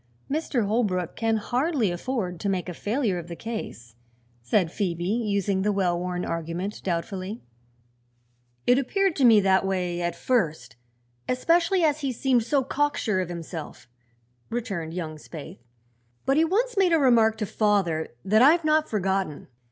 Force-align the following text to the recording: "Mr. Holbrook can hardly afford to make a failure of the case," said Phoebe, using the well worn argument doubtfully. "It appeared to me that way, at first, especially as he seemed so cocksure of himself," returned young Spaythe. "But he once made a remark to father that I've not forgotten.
"Mr. 0.31 0.65
Holbrook 0.65 1.15
can 1.15 1.37
hardly 1.37 1.91
afford 1.91 2.39
to 2.39 2.49
make 2.49 2.67
a 2.67 2.73
failure 2.73 3.19
of 3.19 3.27
the 3.27 3.35
case," 3.35 3.93
said 4.41 4.71
Phoebe, 4.71 5.03
using 5.05 5.61
the 5.61 5.71
well 5.71 5.95
worn 5.99 6.25
argument 6.25 6.81
doubtfully. 6.81 7.43
"It 8.65 8.79
appeared 8.79 9.15
to 9.17 9.23
me 9.25 9.39
that 9.41 9.63
way, 9.63 10.01
at 10.01 10.15
first, 10.15 10.75
especially 11.29 11.83
as 11.83 11.99
he 11.99 12.11
seemed 12.11 12.41
so 12.41 12.63
cocksure 12.63 13.19
of 13.21 13.29
himself," 13.29 13.87
returned 14.49 14.95
young 14.95 15.17
Spaythe. 15.19 15.59
"But 16.25 16.37
he 16.37 16.45
once 16.45 16.75
made 16.75 16.93
a 16.93 16.97
remark 16.99 17.37
to 17.37 17.45
father 17.45 18.07
that 18.25 18.41
I've 18.41 18.65
not 18.65 18.89
forgotten. 18.89 19.49